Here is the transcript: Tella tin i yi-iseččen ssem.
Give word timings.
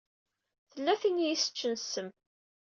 Tella 0.71 0.93
tin 1.01 1.17
i 1.21 1.23
yi-iseččen 1.25 1.73
ssem. 1.81 2.09